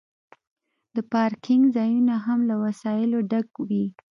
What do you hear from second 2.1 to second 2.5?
هم